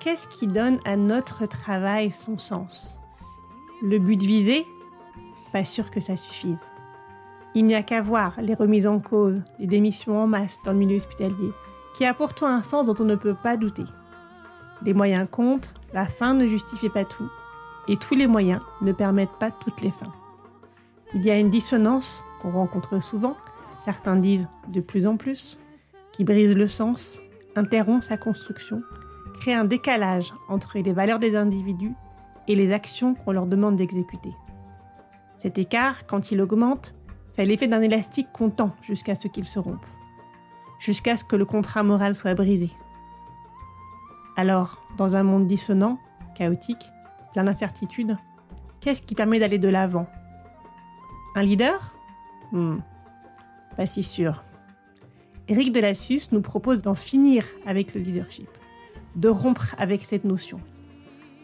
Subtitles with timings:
[0.00, 2.98] Qu'est-ce qui donne à notre travail son sens?
[3.82, 4.66] Le but visé?
[5.52, 6.66] Pas sûr que ça suffise.
[7.54, 10.78] Il n'y a qu'à voir les remises en cause, les démissions en masse dans le
[10.78, 11.52] milieu hospitalier,
[11.94, 13.84] qui a pourtant un sens dont on ne peut pas douter.
[14.82, 17.28] Les moyens comptent, la fin ne justifie pas tout,
[17.88, 20.12] et tous les moyens ne permettent pas toutes les fins.
[21.12, 23.36] Il y a une dissonance qu'on rencontre souvent,
[23.84, 25.58] certains disent de plus en plus,
[26.12, 27.20] qui brise le sens,
[27.56, 28.82] interrompt sa construction,
[29.40, 31.94] crée un décalage entre les valeurs des individus
[32.46, 34.30] et les actions qu'on leur demande d'exécuter.
[35.36, 36.94] Cet écart, quand il augmente,
[37.34, 39.84] fait l'effet d'un élastique comptant jusqu'à ce qu'il se rompe,
[40.78, 42.70] jusqu'à ce que le contrat moral soit brisé.
[44.36, 45.98] Alors, dans un monde dissonant,
[46.34, 46.84] chaotique,
[47.32, 48.16] plein d'incertitudes,
[48.80, 50.06] qu'est-ce qui permet d'aller de l'avant?
[51.34, 51.94] Un leader?
[52.52, 52.78] Hmm,
[53.76, 54.42] Pas si sûr.
[55.48, 58.48] Éric Delassus nous propose d'en finir avec le leadership,
[59.16, 60.60] de rompre avec cette notion,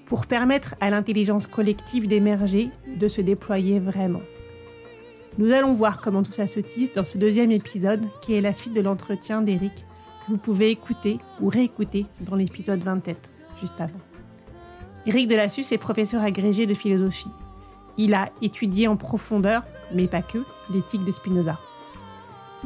[0.07, 4.23] pour permettre à l'intelligence collective d'émerger, de se déployer vraiment.
[5.39, 8.55] Nous allons voir comment tout ça se tisse dans ce deuxième épisode qui est la
[8.55, 13.31] suite de l'entretien d'Éric que vous pouvez écouter ou réécouter dans l'épisode 20 tête,
[13.61, 14.01] juste avant.
[15.05, 17.31] Éric Delassus est professeur agrégé de philosophie.
[17.99, 19.63] Il a étudié en profondeur,
[19.95, 20.39] mais pas que,
[20.73, 21.61] l'éthique de Spinoza.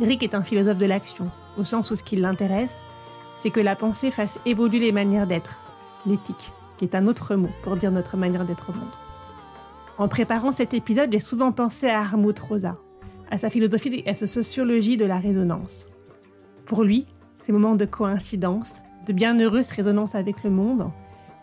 [0.01, 2.83] Éric est un philosophe de l'action, au sens où ce qui l'intéresse,
[3.35, 5.61] c'est que la pensée fasse évoluer les manières d'être,
[6.07, 9.10] l'éthique, qui est un autre mot pour dire notre manière d'être au monde.
[10.01, 12.79] En préparant cet épisode, j'ai souvent pensé à Harmut Rosa,
[13.31, 15.85] à sa philosophie et à sa sociologie de la résonance.
[16.65, 17.07] Pour lui,
[17.45, 20.91] ces moments de coïncidence, de bienheureuse résonance avec le monde,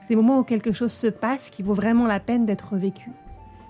[0.01, 3.11] ces moments où quelque chose se passe qui vaut vraiment la peine d'être vécu.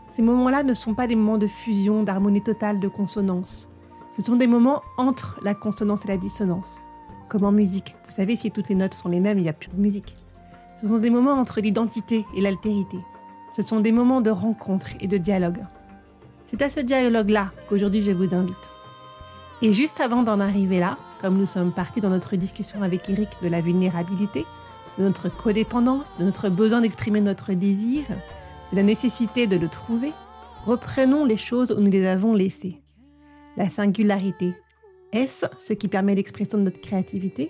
[0.09, 3.67] Ces moments-là ne sont pas des moments de fusion, d'harmonie totale, de consonance.
[4.15, 6.79] Ce sont des moments entre la consonance et la dissonance.
[7.27, 7.97] Comme en musique.
[8.05, 10.15] Vous savez, si toutes les notes sont les mêmes, il n'y a plus de musique.
[10.81, 12.99] Ce sont des moments entre l'identité et l'altérité.
[13.57, 15.65] Ce sont des moments de rencontre et de dialogue.
[16.45, 18.55] C'est à ce dialogue-là qu'aujourd'hui je vous invite.
[19.63, 23.29] Et juste avant d'en arriver là, comme nous sommes partis dans notre discussion avec Eric
[23.41, 24.45] de la vulnérabilité,
[24.99, 28.03] de notre codépendance, de notre besoin d'exprimer notre désir,
[28.71, 30.13] de la nécessité de le trouver,
[30.63, 32.79] reprenons les choses où nous les avons laissées.
[33.55, 34.53] La singularité,
[35.13, 37.49] est-ce ce qui permet l'expression de notre créativité?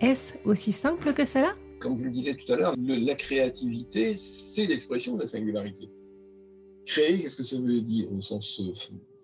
[0.00, 1.54] Est-ce aussi simple que cela?
[1.84, 5.90] Comme je le disais tout à l'heure, la créativité, c'est l'expression de la singularité.
[6.86, 8.72] Créer, qu'est-ce que ça veut dire au sens euh,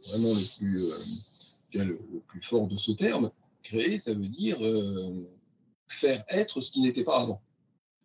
[0.06, 1.98] vraiment le plus, euh, le,
[2.28, 3.30] plus fort de ce terme
[3.62, 5.26] Créer, ça veut dire euh,
[5.88, 7.40] faire être ce qui n'était pas avant.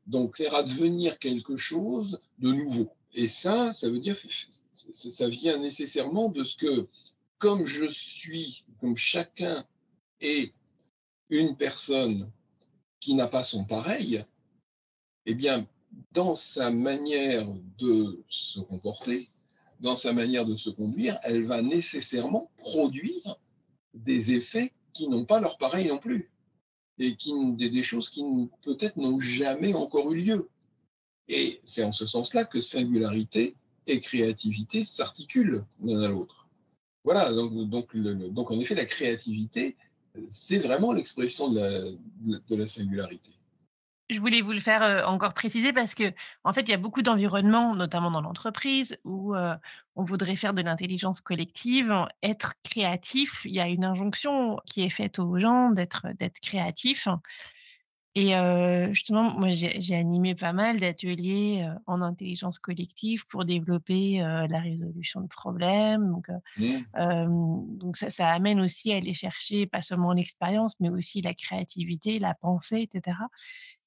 [0.07, 2.87] Donc faire advenir quelque chose de nouveau.
[3.13, 4.17] Et ça, ça veut dire,
[4.73, 6.87] ça vient nécessairement de ce que,
[7.39, 9.65] comme je suis, comme chacun
[10.21, 10.53] est
[11.29, 12.31] une personne
[13.01, 14.23] qui n'a pas son pareil,
[15.25, 15.67] eh bien,
[16.11, 17.47] dans sa manière
[17.77, 19.29] de se comporter,
[19.79, 23.37] dans sa manière de se conduire, elle va nécessairement produire
[23.93, 26.31] des effets qui n'ont pas leur pareil non plus
[26.99, 28.23] et qui, des, des choses qui
[28.61, 30.49] peut-être n'ont jamais encore eu lieu.
[31.27, 33.55] Et c'est en ce sens-là que singularité
[33.87, 36.47] et créativité s'articulent l'un à l'autre.
[37.03, 39.75] Voilà, donc, donc, donc, en effet, la créativité,
[40.29, 43.31] c'est vraiment l'expression de la, de, de la singularité
[44.09, 46.13] je voulais vous le faire euh, encore préciser parce que,
[46.43, 49.55] en fait, il y a beaucoup d'environnements, notamment dans l'entreprise, où euh,
[49.95, 53.41] on voudrait faire de l'intelligence collective, être créatif.
[53.45, 57.07] Il y a une injonction qui est faite aux gens d'être d'être créatif.
[58.17, 64.59] Et euh, justement, moi, j'ai animé pas mal d'ateliers en intelligence collective pour développer la
[64.61, 66.11] résolution de problèmes.
[66.11, 67.77] Donc, mmh.
[67.77, 72.19] donc ça, ça, amène aussi à aller chercher pas seulement l'expérience, mais aussi la créativité,
[72.19, 73.17] la pensée, etc.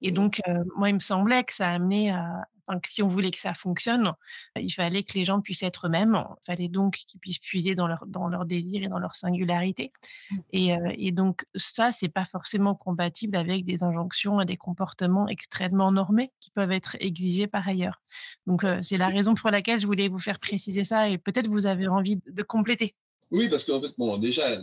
[0.02, 0.40] Et donc,
[0.76, 2.46] moi, il me semblait que ça amenait à,
[2.84, 4.12] si on voulait que ça fonctionne,
[4.56, 6.22] il fallait que les gens puissent être eux-mêmes.
[6.28, 9.90] Il fallait donc qu'ils puissent puiser dans leur, dans leur désir et dans leur singularité.
[10.30, 10.36] Mmh.
[10.52, 15.90] Et, et donc, ça, c'est pas forcément compatible avec des injonctions et des comportements extrêmement
[15.92, 18.00] normés qui peuvent être exigés par ailleurs.
[18.46, 21.66] Donc, c'est la raison pour laquelle je voulais vous faire préciser ça et peut-être vous
[21.66, 22.94] avez envie de compléter.
[23.30, 24.60] Oui, parce qu'en fait, bon, déjà,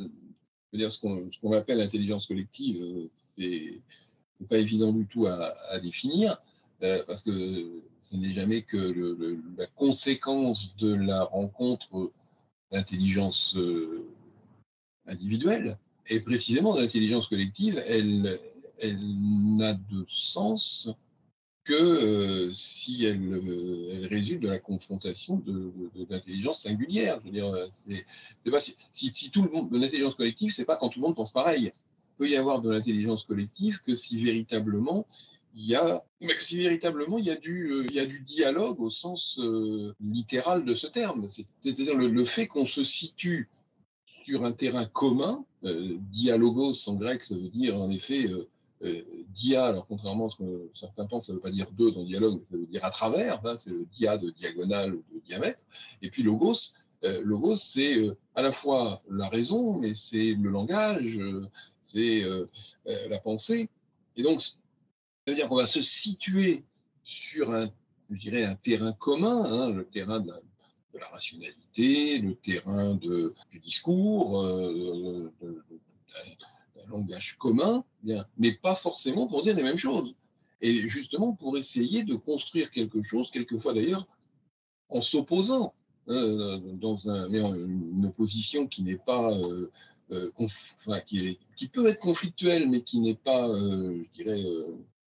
[0.74, 3.81] dire, ce qu'on appelle intelligence collective, c'est
[4.45, 6.42] pas évident du tout à, définir.
[6.83, 7.31] Euh, parce que
[8.01, 12.12] ce n'est jamais que la conséquence de la rencontre
[12.71, 14.06] d'intelligence euh,
[15.07, 15.77] individuelle.
[16.07, 18.39] Et précisément, l'intelligence collective, elle,
[19.57, 20.89] n'a de sens
[21.63, 25.42] que euh, si elle, résulte de la confrontation
[26.09, 27.21] d'intelligence singulière.
[28.44, 31.07] C'est pas si, si, tout le monde de l'intelligence collective, c'est pas quand tout le
[31.07, 31.71] monde pense pareil.
[32.18, 35.06] Peut y avoir de l'intelligence collective que si véritablement
[35.56, 39.96] il y a, mais si véritablement il y a du, euh, dialogue au sens euh,
[40.02, 41.28] littéral de ce terme.
[41.30, 43.50] C'est-à-dire le, fait qu'on se situe
[44.26, 48.28] sur un terrain commun, euh, dialogos en grec, ça veut dire en effet
[49.30, 52.04] dia, alors contrairement à ce que certains pensent, ça ne veut pas dire deux dans
[52.04, 55.64] dialogue, ça veut dire à travers, hein, c'est le dia de diagonale ou de diamètre.
[56.04, 56.76] Et puis logos,
[57.24, 57.96] logos c'est
[58.34, 61.19] à la fois la raison, mais c'est le langage,
[61.84, 62.24] c'est
[62.86, 63.69] la pensée.
[64.16, 64.42] Et donc,
[65.25, 66.63] c'est-à-dire qu'on va se situer
[67.04, 67.69] sur un,
[68.12, 70.31] je dirais, un terrain commun, hein, le terrain de
[70.94, 79.44] la, rationalité, le terrain du discours, euh, d'un langage commun, bien, mais pas forcément pour
[79.44, 80.16] dire les mêmes choses.
[80.62, 84.07] Et justement pour essayer de construire quelque chose, quelquefois d'ailleurs,
[84.90, 85.74] en s'opposant,
[86.07, 89.72] hein, dans une opposition qui n'est pas, euh,
[90.12, 90.31] euh,
[91.06, 94.44] qui, peut être conflictuelle, mais qui n'est pas, je dirais,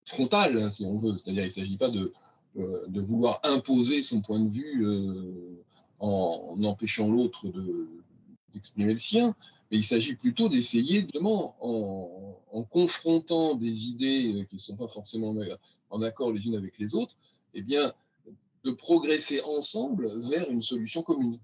[0.05, 1.17] frontale, hein, si on veut.
[1.17, 2.11] C'est-à-dire qu'il ne s'agit pas de,
[2.57, 5.63] euh, vouloir imposer son point de vue euh,
[5.99, 7.45] en, empêchant l'autre
[8.53, 9.35] d'exprimer le sien,
[9.69, 14.75] mais il s'agit plutôt d'essayer, justement, en, en, confrontant des idées euh, qui ne sont
[14.75, 15.35] pas forcément
[15.91, 17.15] en accord les unes avec les autres,
[17.53, 17.93] eh bien,
[18.67, 21.39] de progresser ensemble vers une solution commune.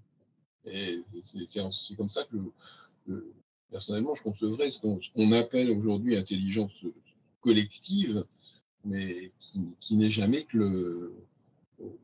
[0.66, 3.32] Et c'est comme ça que,
[3.70, 6.72] personnellement, je concevrais ce qu'on appelle aujourd'hui intelligence
[7.40, 8.24] collective,
[8.84, 9.32] mais
[9.80, 11.12] qui, n'est jamais que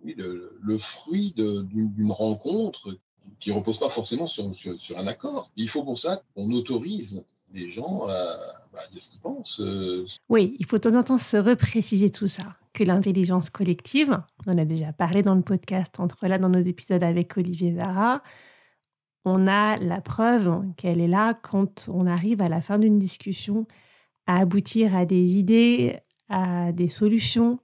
[0.05, 2.99] le, fruit d'une rencontre
[3.38, 4.50] qui ne repose pas forcément sur,
[4.96, 5.50] un accord.
[5.56, 8.37] Il faut pour ça qu'on autorise les gens à,
[8.73, 9.61] bah, dire ce qu'ils pensent.
[9.61, 10.06] Euh.
[10.29, 14.52] Oui, il faut de temps en temps se repréciser tout ça, que l'intelligence collective, on
[14.52, 18.23] en a déjà parlé dans le podcast, entre là dans nos épisodes avec Olivier Zara,
[19.25, 23.67] on a la preuve qu'elle est là quand on arrive à la fin d'une discussion
[24.26, 25.99] à aboutir à des idées,
[26.29, 27.58] à des solutions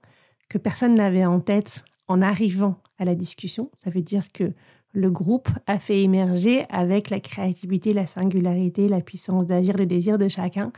[0.49, 3.71] que personne n'avait en tête en arrivant à la discussion.
[3.77, 4.53] Ça veut dire que
[4.97, 10.17] le groupe a fait émerger avec la créativité, la singularité, la puissance d'agir, le désir
[10.17, 10.71] de chacun,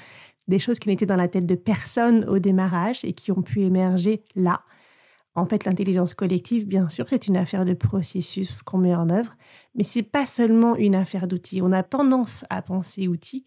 [0.49, 3.61] des choses qui n'étaient dans la tête de personne au démarrage et qui ont pu
[3.61, 4.61] émerger là.
[5.35, 9.37] En fait, l'intelligence collective, bien sûr, c'est une affaire de processus qu'on met en œuvre,
[9.73, 11.61] mais c'est pas seulement une affaire d'outils.
[11.61, 13.45] On a tendance à penser outils,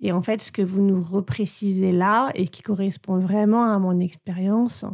[0.00, 3.98] et en fait, ce que vous nous reprécisez là et qui correspond vraiment à mon
[3.98, 4.84] expérience,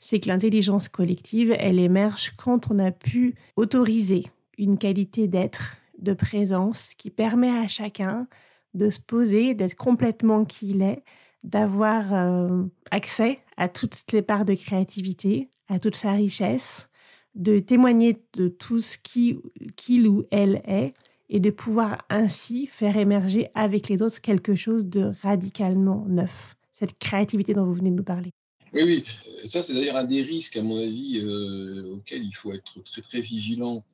[0.00, 4.24] c'est que l'intelligence collective, elle émerge quand on a pu autoriser
[4.58, 8.26] une qualité d'être, de présence qui permet à chacun
[8.74, 11.02] de se poser, d'être complètement qui il est,
[11.42, 16.88] d'avoir euh, accès à toutes les parts de créativité, à toute sa richesse,
[17.34, 20.94] de témoigner de tout ce qu'il ou elle est
[21.28, 26.98] et de pouvoir ainsi faire émerger avec les autres quelque chose de radicalement neuf, cette
[26.98, 28.32] créativité dont vous venez de nous parler.
[28.72, 29.04] Oui, oui,
[29.46, 33.02] ça c'est d'ailleurs un des risques, à mon avis, euh, auquel il faut être très
[33.02, 33.84] très vigilant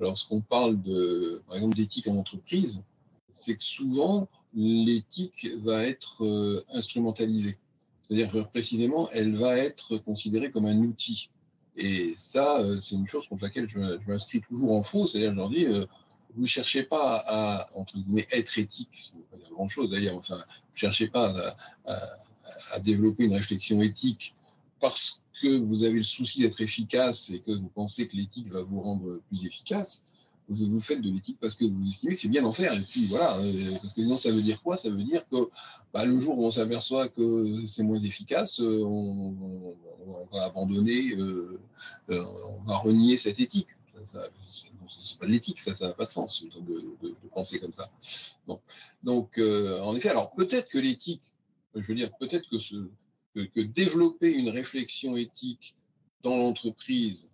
[0.00, 2.82] lorsqu'on parle de, par exemple, d'éthique en entreprise,
[3.32, 7.58] c'est que souvent l'éthique va être euh, instrumentalisée.
[8.02, 11.30] C'est-à-dire précisément, elle va être considérée comme un outil.
[11.76, 13.78] Et ça, euh, c'est une chose contre laquelle je
[14.10, 15.06] m'inscris toujours en faux.
[15.06, 15.66] C'est-à-dire, je leur dis,
[16.34, 20.40] vous ne cherchez pas à, entre guillemets, être éthique, pas dire grand-chose d'ailleurs, vous ne
[20.74, 24.34] cherchez pas à, développer une réflexion éthique
[24.80, 28.62] parce que vous avez le souci d'être efficace et que vous pensez que l'éthique va
[28.62, 30.04] vous rendre plus efficace.
[30.48, 32.72] Vous, faites de l'éthique parce que vous estimez que c'est bien d'en faire.
[32.74, 34.76] Et puis voilà, euh, parce que sinon ça veut dire quoi?
[34.76, 35.48] Ça veut dire que
[35.94, 39.76] bah, le jour où on s'aperçoit que c'est moins efficace, euh, on,
[40.32, 41.60] va abandonner, euh,
[42.08, 43.68] on va renier cette éthique
[44.06, 47.90] c'est pas de l'éthique, ça, ça n'a pas de sens de, penser comme ça.
[49.04, 51.22] Donc, en effet, alors peut-être que l'éthique,
[51.74, 52.88] je veux dire, peut-être que, ce,
[53.34, 55.76] que, développer une réflexion éthique
[56.22, 57.32] dans l'entreprise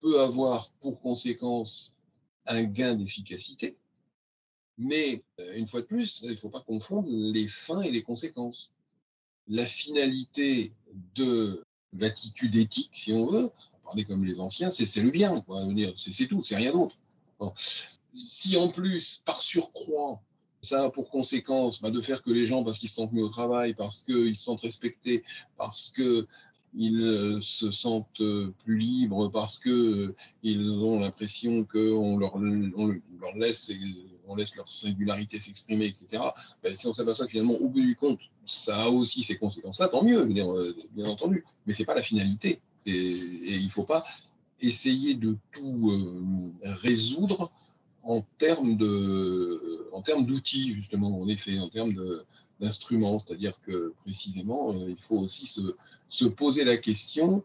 [0.00, 1.94] peut avoir pour conséquence
[2.46, 3.76] un gain d'efficacité,
[4.78, 8.02] mais euh, une fois de plus, il ne faut pas confondre les fins et les
[8.02, 8.70] conséquences.
[9.48, 10.72] La finalité
[11.14, 13.50] de l'attitude éthique, si on veut,
[13.84, 15.44] parler comme les anciens, c'est le bien,
[15.96, 16.96] c'est tout, c'est rien d'autre.
[18.12, 20.22] Si en plus, par surcroît,
[20.62, 23.24] ça a pour conséquence bah, de faire que les gens, parce qu'ils se sentent mieux
[23.24, 25.24] au travail, parce qu'ils se sentent respectés,
[25.56, 26.26] parce que
[26.74, 30.14] ils euh, se sentent euh, plus libres parce que
[30.44, 32.38] euh, ont l'impression qu'on leur,
[33.36, 33.70] laisse,
[34.56, 36.22] leur singularité s'exprimer, etc.
[36.62, 39.88] Ben, si on s'aperçoit que finalement, au bout du compte, ça a aussi ces conséquences-là,
[39.88, 40.46] tant mieux, bien,
[41.04, 41.44] entendu.
[41.66, 42.60] Mais c'est pas la finalité.
[42.86, 44.04] Et, et il faut pas
[44.60, 45.92] essayer de tout
[46.62, 47.52] résoudre
[48.02, 51.94] en termes de, en termes d'outils justement, en effet, en termes
[52.62, 55.60] d'instruments, c'est-à-dire que précisément, euh, il faut aussi se,
[56.08, 57.42] se, poser la question,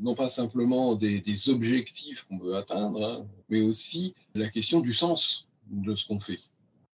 [0.00, 4.94] non pas simplement des, des objectifs qu'on veut atteindre, hein, mais aussi la question du
[4.94, 6.40] sens de ce qu'on fait.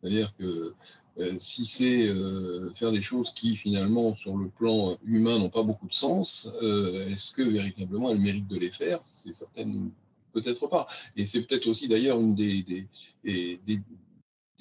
[0.01, 0.75] C'est-à-dire que
[1.19, 5.63] euh, si c'est euh, faire des choses qui finalement sur le plan humain n'ont pas
[5.63, 9.01] beaucoup de sens, est-ce que véritablement elles méritent de les faire?
[9.05, 9.91] C'est certainement
[10.33, 10.87] peut-être pas.
[11.17, 12.89] Et c'est peut-être aussi d'ailleurs une des, des,
[13.25, 13.83] des,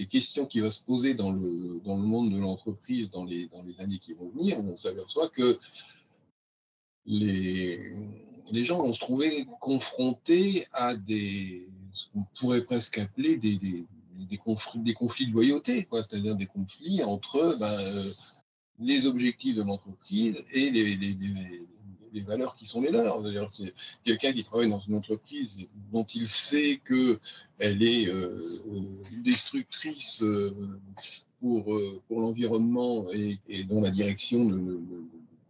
[0.08, 3.64] questions qui vont se poser dans le, dans le monde de l'entreprise dans les, dans
[3.64, 5.60] les années qui vont venir, on s'aperçoit que
[7.06, 7.92] les,
[8.50, 13.86] les gens vont se trouver confrontés à des, ce qu'on pourrait presque appeler des, des,
[14.30, 18.10] des, conflits, des conflits de loyauté, c'est-à-dire des conflits entre ben, euh,
[18.80, 20.96] les objectifs de l'entreprise et les
[22.26, 23.22] valeurs qui sont les leurs.
[24.04, 28.38] Quelqu'un qui travaille dans une entreprise dont il sait qu'elle est euh,
[28.68, 28.82] euh,
[29.24, 30.54] destructrice euh,
[31.40, 34.80] pour, pour l'environnement et, dont la direction ne,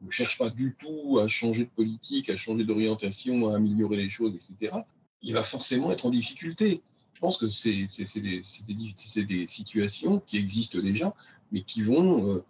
[0.10, 4.36] cherche pas du tout à changer de politique, à changer d'orientation, à améliorer les choses,
[4.36, 4.76] etc.,
[5.22, 6.82] il va forcément être en difficulté.
[7.14, 11.14] Je pense que c'est des, des, des, situations qui existent déjà,
[11.52, 12.42] mais qui vont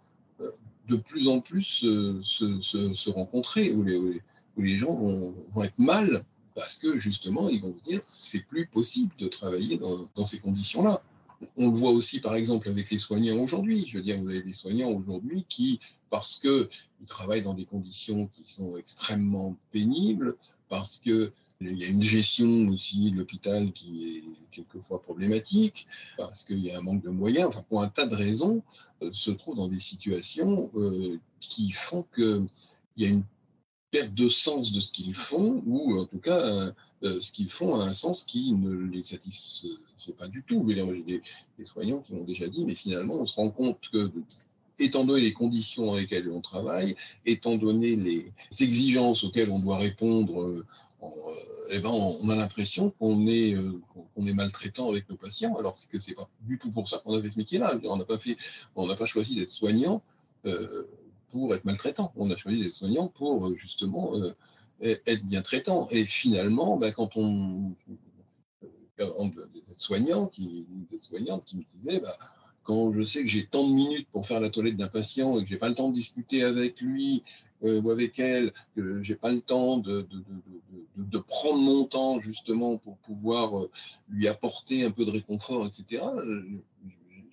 [0.90, 6.98] de plus en plus euh, se, rencontrer, où les, gens vont, être mal parce que
[6.98, 11.02] justement, ils vont se dire c'est plus possible de travailler dans, ces conditions-là.
[11.56, 13.86] On le voit aussi, par exemple, avec les soignants aujourd'hui.
[13.86, 15.80] Je veux dire, vous avez des soignants aujourd'hui qui,
[16.10, 16.68] parce qu'ils
[17.06, 20.36] travaillent dans des conditions qui sont extrêmement pénibles,
[20.68, 21.32] parce que
[21.62, 26.70] il y a une gestion aussi de l'hôpital qui est quelquefois problématique, parce qu'il y
[26.70, 28.62] a un manque de moyens, enfin pour un tas de raisons,
[29.02, 32.46] euh, se trouvent dans des situations euh, qui font qu'il
[32.96, 33.24] y a une
[33.90, 37.80] perte de sens de ce qu'ils font, ou en tout cas, euh, ce qu'ils font
[37.80, 39.68] a un sens qui ne les satisfait
[40.18, 40.64] pas du tout.
[40.68, 41.22] J'ai des,
[41.58, 44.10] des, soignants qui m'ont déjà dit, mais finalement, on se rend compte que
[44.78, 49.76] étant donné les conditions dans lesquelles on travaille, étant donné les exigences auxquelles on doit
[49.76, 50.64] répondre
[51.02, 51.12] on,
[51.70, 53.80] eh ben, on a l'impression qu'on est, euh,
[54.16, 57.30] maltraitant avec nos patients, alors que c'est pas du tout pour ça qu'on a fait
[57.30, 57.78] ce métier-là.
[57.84, 58.18] On n'a pas
[58.76, 60.02] pas choisi d'être soignant
[60.46, 60.86] euh,
[61.30, 62.12] pour être maltraitant.
[62.16, 64.12] On a choisi d'être soignant pour euh, justement
[64.80, 65.88] être bien traitant.
[65.90, 67.74] Et finalement, ben, quand on,
[69.76, 70.66] soignant qui,
[71.00, 72.12] soignante qui me disait, ben,
[72.62, 75.42] quand je sais que j'ai tant de minutes pour faire la toilette d'un patient et
[75.42, 77.22] que j'ai pas le temps de discuter avec lui
[77.62, 80.06] euh, ou avec elle, que j'ai pas le temps de,
[80.96, 83.70] de, prendre mon temps justement pour pouvoir euh,
[84.08, 86.04] lui apporter un peu de réconfort, etc.
[86.16, 86.42] Euh,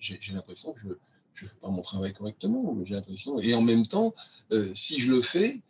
[0.00, 0.88] j'ai l'impression que je
[1.38, 2.76] je fais pas mon travail correctement.
[2.84, 3.40] J'ai l'impression.
[3.40, 4.14] Et en même temps,
[4.74, 5.60] si je le fais,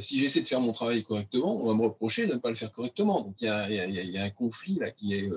[0.00, 2.56] si j'essaie de faire mon travail correctement, on va me reprocher de ne pas le
[2.56, 3.22] faire correctement.
[3.22, 5.30] Donc il y a, un conflit là qui est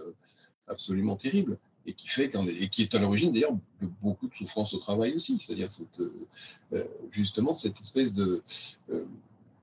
[0.68, 4.74] absolument terrible et qui fait et qui est à l'origine d'ailleurs de beaucoup de souffrances
[4.74, 5.70] au travail aussi, c'est-à-dire
[6.00, 6.28] euh,
[6.74, 8.44] euh, justement cette espèce de
[8.92, 9.06] euh,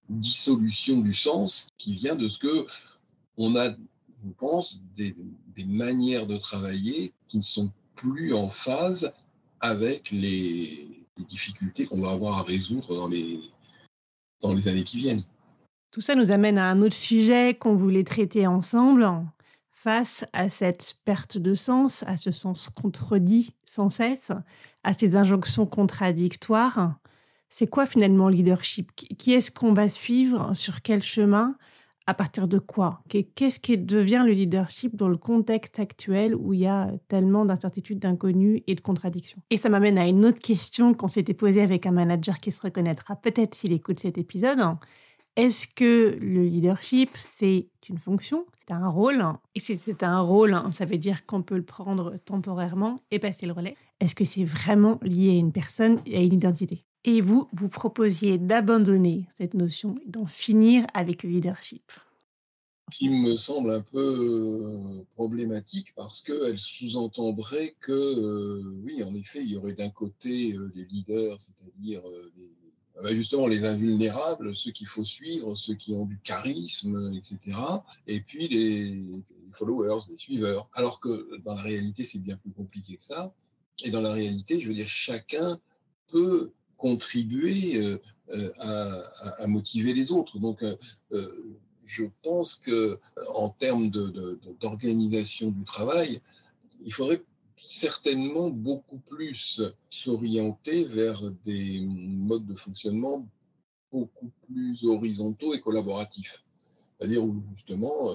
[0.08, 2.66] dissolution du sens qui vient de ce que
[3.36, 5.14] on a, je pense, des,
[5.64, 9.12] manières de travailler qui ne sont plus en phase
[9.60, 10.88] avec les,
[11.28, 13.40] difficultés qu'on va avoir à résoudre dans les,
[14.40, 15.24] dans les années qui viennent.
[15.90, 19.04] Tout ça nous amène à un autre sujet qu'on voulait traiter ensemble,
[19.70, 24.30] face à cette perte de sens, à ce sens contredit sans cesse,
[24.84, 26.94] à ces injonctions contradictoires.
[27.48, 28.90] C'est quoi finalement le leadership?
[28.94, 31.56] Qui est-ce qu'on va suivre Sur quel chemin?
[32.08, 33.02] À partir de quoi?
[33.34, 37.98] Qu'est-ce qui devient le leadership dans le contexte actuel où il y a tellement d'incertitudes,
[37.98, 39.42] d'inconnus et de contradictions?
[39.50, 42.62] Et ça m'amène à une autre question qu'on s'était posée avec un manager qui se
[42.62, 44.58] reconnaîtra peut-être s'il écoute cet épisode.
[45.36, 49.22] Est-ce que le leadership, c'est une fonction, c'est un rôle?
[49.54, 53.44] Et si c'est un rôle, ça veut dire qu'on peut le prendre temporairement et passer
[53.44, 53.76] le relais?
[54.00, 56.86] Est-ce que c'est vraiment lié à une personne et à une identité?
[57.04, 61.92] Et vous, vous proposiez d'abandonner cette notion et d'en finir avec le leadership.
[62.90, 69.56] qui me semble un peu problématique parce qu'elle sous-entendrait que, oui, en effet, il y
[69.56, 72.02] aurait d'un côté les leaders, c'est-à-dire
[72.98, 77.56] ah bah, justement les invulnérables, ceux qu'il faut suivre, ceux qui ont du charisme, etc.
[78.08, 80.68] Et puis les, followers, les suiveurs.
[80.72, 83.32] Alors que dans la réalité, c'est bien plus compliqué que ça.
[83.84, 85.60] Et dans la réalité, je veux dire, chacun
[86.08, 87.98] peut contribuer euh,
[88.30, 89.02] euh,
[89.38, 90.38] à, motiver les autres.
[90.38, 90.76] Donc, euh,
[91.84, 92.98] je pense que
[93.34, 93.90] en termes
[94.60, 96.20] d'organisation du travail,
[96.84, 97.22] il faudrait
[97.64, 103.26] certainement beaucoup plus s'orienter vers des modes de fonctionnement
[103.90, 106.44] beaucoup plus horizontaux et collaboratifs.
[106.98, 108.14] C'est-à-dire où justement,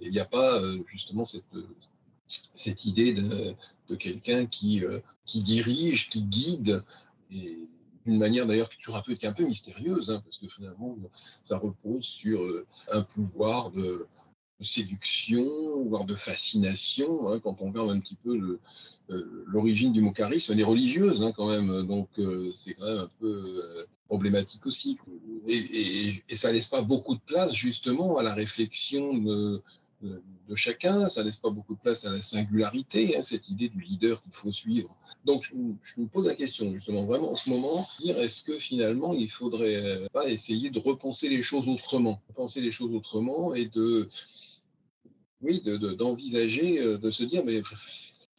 [0.00, 3.54] il n'y a pas justement cette, idée de,
[3.94, 4.82] quelqu'un qui,
[5.24, 6.82] qui dirige, qui guide,
[7.30, 7.68] et
[8.06, 10.96] d'une manière d'ailleurs qui est un peu, mystérieuse, hein, parce que finalement,
[11.42, 12.40] ça repose sur
[12.90, 14.06] un pouvoir de,
[14.64, 18.58] séduction, voire de fascination, hein, quand on regarde un petit peu
[19.10, 22.86] euh, l'origine du mot charisme, elle est religieuse hein, quand même, donc euh, c'est quand
[22.86, 24.98] même un peu euh, problématique aussi.
[25.48, 29.60] Et, et, ça laisse pas beaucoup de place justement à la réflexion
[30.02, 33.80] de, chacun, ça laisse pas beaucoup de place à la singularité, hein, cette idée du
[33.80, 34.94] leader qu'il faut suivre.
[35.24, 39.14] Donc je, me pose la question justement vraiment en ce moment, dire est-ce que finalement
[39.14, 44.08] il faudrait pas essayer de repenser les choses autrement, repenser les choses autrement et de
[45.40, 45.62] oui,
[45.98, 47.62] d'envisager, de, de, se dire, mais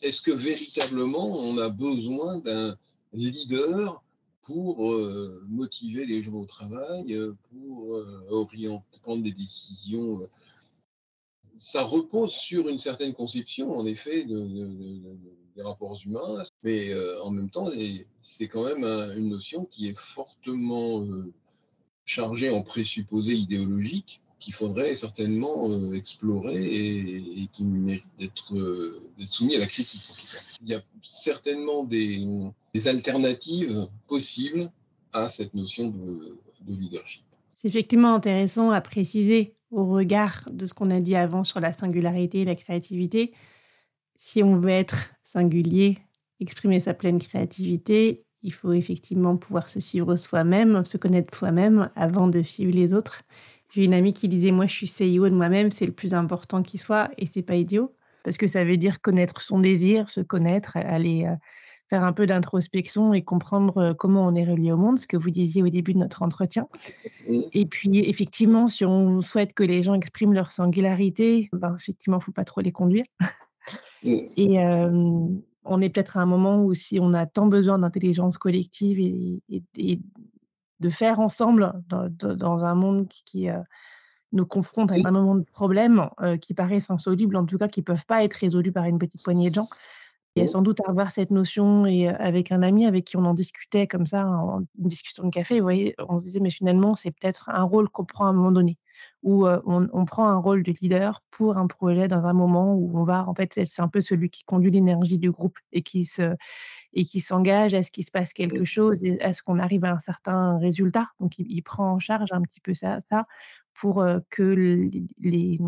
[0.02, 2.78] est-ce que véritablement on a besoin d'un
[3.14, 4.04] leader
[4.44, 7.18] pour euh, motiver les gens au travail,
[7.50, 10.20] pour euh, orienter, prendre des décisions
[11.64, 17.50] Ça repose sur une certaine conception, en effet, des rapports humains, mais euh, en même
[17.50, 17.72] temps,
[18.20, 18.84] c'est quand même
[19.18, 21.08] une notion qui est fortement
[22.06, 28.04] chargée en présupposés idéologiques qu'il faudrait certainement euh, explorer et, qui mérite
[28.52, 30.44] euh, d'être soumis à la critique en tout cas.
[30.64, 32.52] Il y a certainement des,
[32.86, 34.70] alternatives possibles
[35.14, 37.24] à cette notion de, leadership.
[37.64, 41.72] C'est effectivement intéressant à préciser au regard de ce qu'on a dit avant sur la
[41.72, 43.32] singularité et la créativité.
[44.18, 45.98] Si on veut être singulier,
[46.42, 52.28] exprimer sa pleine créativité, il faut effectivement pouvoir se suivre soi-même, se connaître soi-même avant
[52.28, 53.24] de suivre les autres.
[53.74, 56.64] J'ai une amie qui disait Moi, je suis CEO de moi-même, c'est le plus important
[56.64, 57.96] qui soit, et c'est pas idiot,
[58.26, 61.36] parce que ça veut dire connaître son désir, se connaître, aller euh,
[61.94, 65.16] faire un peu d'introspection et comprendre euh, comment on est relié au monde, ce que
[65.16, 66.68] vous disiez au début de notre entretien.
[67.28, 72.22] Et puis, effectivement, si on souhaite que les gens expriment leur singularité, ben, effectivement, il
[72.22, 73.06] ne faut pas trop les conduire.
[74.04, 74.58] Et
[75.66, 79.42] on est peut-être à un moment où si on a tant besoin d'intelligence collective et,
[79.78, 80.00] et,
[80.80, 83.60] de faire ensemble dans, un monde qui, euh,
[84.34, 87.86] nous confronte à énormément de problèmes euh, qui paraissent insolubles, en tout cas qui ne
[87.86, 89.68] peuvent pas être résolus par une petite poignée de gens.
[90.36, 93.86] Et sans doute avoir cette notion, et avec un ami avec qui on en discutait
[93.86, 97.12] comme ça, en une discussion de café, vous voyez, on se disait, mais finalement, c'est
[97.12, 98.80] peut-être un rôle qu'on prend à un moment donné,
[99.22, 102.98] où on, on, prend un rôle de leader pour un projet dans un moment où
[102.98, 106.06] on va, en fait, c'est un peu celui qui conduit l'énergie du groupe et qui
[106.06, 106.36] se,
[106.94, 109.86] et qui s'engage à ce qu'il se passe quelque chose et à ce qu'on arrive
[109.86, 111.10] à un certain résultat.
[111.20, 113.26] Donc, il, prend en charge un petit peu ça, ça
[113.74, 115.60] pour euh, que le, les,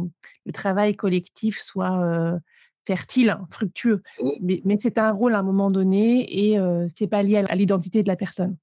[0.45, 2.39] le travail collectif soit euh,
[2.85, 4.01] fertile, fructueux.
[4.41, 7.55] Mais, mais c'est un rôle à un moment donné et euh, c'est pas lié à
[7.55, 8.57] l'identité de la personne.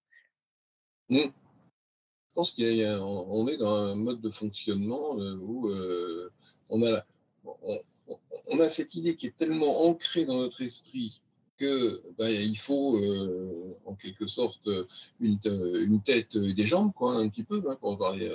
[1.08, 1.18] Mmh.
[1.18, 5.68] Je pense qu'on est dans un mode de fonctionnement où
[6.70, 7.04] on, a,
[8.48, 11.20] on, a cette idée qui est tellement ancrée dans notre esprit
[11.58, 14.66] que ben, il faut euh, en quelque sorte
[15.20, 18.34] une, une, tête et des jambes, quoi, un petit peu, hein, pour parler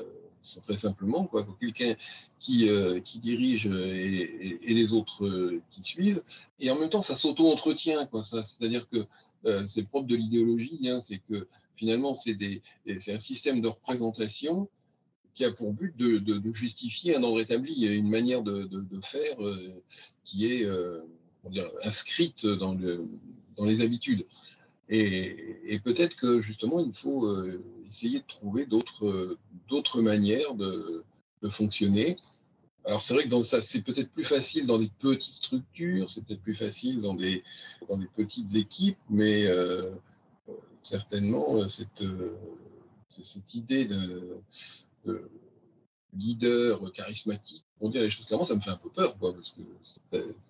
[0.55, 1.45] euh, très simplement, quoi.
[1.59, 1.95] Quelqu'un
[2.39, 6.23] qui, euh, qui dirige et, et, les autres qui suivent.
[6.59, 8.23] Et en même temps, ça s'auto-entretient, quoi.
[8.23, 9.05] Ça, c'est-à-dire que
[9.67, 12.61] c'est propre de l'idéologie, hein, c'est que finalement, c'est des,
[12.99, 14.67] c'est un système de représentation
[15.33, 19.01] qui a pour but de, de, de justifier un ordre établi, une manière de, de
[19.01, 19.37] faire
[20.25, 20.67] qui est
[21.83, 23.05] inscrite dans, le,
[23.55, 24.25] dans les habitudes.
[24.89, 31.03] Et, peut-être que justement, il faut euh, essayer de trouver d'autres, d'autres manières de,
[31.49, 32.17] fonctionner.
[32.83, 36.55] Alors c'est vrai que c'est peut-être plus facile dans des petites structures, c'est peut-être plus
[36.55, 37.43] facile dans des,
[38.15, 39.91] petites équipes, mais euh,
[40.81, 44.41] certainement euh, cette, idée de
[46.13, 49.51] leader charismatique, pour dire les choses clairement, ça me fait un peu peur, quoi, parce
[49.51, 49.61] que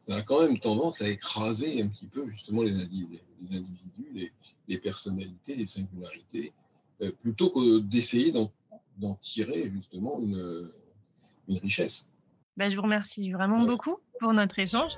[0.06, 4.32] ça, a quand même tendance à écraser un petit peu justement les, individus,
[4.68, 6.54] les, personnalités, les singularités,
[7.02, 10.72] euh, plutôt que d'essayer d'en tirer justement une,
[11.48, 12.10] une richesse.
[12.56, 14.94] Bah, je vous remercie vraiment beaucoup pour notre échange.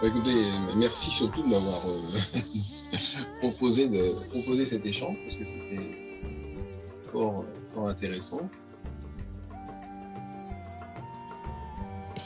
[0.00, 1.82] Bah, écoutez, merci surtout de m'avoir
[3.40, 5.98] proposé, de, proposer cet échange parce que c'était
[7.10, 8.48] fort, fort intéressant.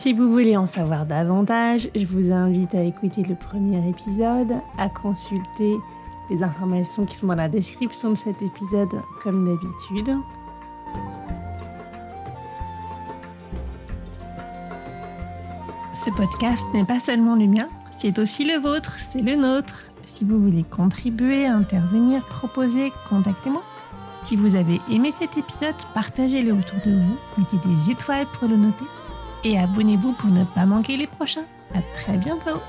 [0.02, 4.88] Si vous voulez en savoir davantage, je vous invite à écouter le premier épisode, à
[4.88, 5.76] consulter
[6.28, 10.16] les informations qui sont dans la description de cet épisode comme d'habitude.
[15.94, 19.92] Ce podcast n'est pas seulement le mien, c'est aussi le vôtre, c'est le nôtre.
[20.04, 23.62] Si vous voulez contribuer, intervenir, proposer, contactez-moi.
[24.22, 28.56] Si vous avez aimé cet épisode, partagez-le autour de vous, mettez des étoiles pour le
[28.56, 28.84] noter
[29.44, 31.44] et abonnez-vous pour ne pas manquer les prochains.
[31.74, 32.60] À très bientôt